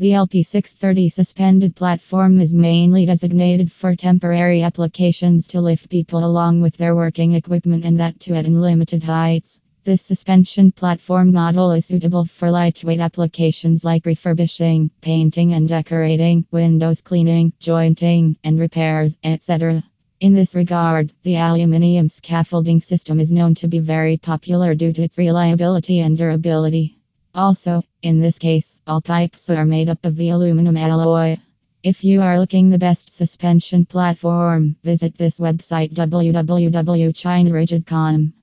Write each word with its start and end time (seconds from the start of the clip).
ZLP630 0.00 1.12
suspended 1.12 1.76
platform 1.76 2.40
is 2.40 2.52
mainly 2.52 3.06
designated 3.06 3.70
for 3.70 3.94
temporary 3.94 4.60
applications 4.60 5.46
to 5.46 5.60
lift 5.60 5.88
people 5.88 6.24
along 6.24 6.60
with 6.60 6.76
their 6.76 6.96
working 6.96 7.34
equipment 7.34 7.84
and 7.84 8.00
that 8.00 8.18
too 8.18 8.34
at 8.34 8.44
unlimited 8.44 9.04
heights. 9.04 9.60
This 9.84 10.02
suspension 10.02 10.72
platform 10.72 11.32
model 11.32 11.70
is 11.70 11.86
suitable 11.86 12.24
for 12.24 12.50
lightweight 12.50 12.98
applications 12.98 13.84
like 13.84 14.04
refurbishing, 14.04 14.90
painting 15.00 15.52
and 15.52 15.68
decorating, 15.68 16.44
windows 16.50 17.00
cleaning, 17.00 17.52
jointing 17.60 18.36
and 18.42 18.58
repairs, 18.58 19.16
etc. 19.22 19.84
In 20.18 20.34
this 20.34 20.56
regard, 20.56 21.12
the 21.22 21.36
aluminium 21.36 22.08
scaffolding 22.08 22.80
system 22.80 23.20
is 23.20 23.30
known 23.30 23.54
to 23.56 23.68
be 23.68 23.78
very 23.78 24.16
popular 24.16 24.74
due 24.74 24.92
to 24.92 25.02
its 25.02 25.18
reliability 25.18 26.00
and 26.00 26.18
durability. 26.18 26.98
Also, 27.32 27.82
in 28.02 28.20
this 28.20 28.38
case, 28.38 28.73
all 28.86 29.00
pipes 29.00 29.48
are 29.48 29.64
made 29.64 29.88
up 29.88 30.04
of 30.04 30.16
the 30.16 30.28
aluminum 30.28 30.76
alloy. 30.76 31.38
If 31.82 32.04
you 32.04 32.20
are 32.20 32.38
looking 32.38 32.68
the 32.68 32.78
best 32.78 33.10
suspension 33.10 33.86
platform, 33.86 34.76
visit 34.84 35.16
this 35.16 35.40
website 35.40 35.94
www.chinarigid.com. 35.94 38.34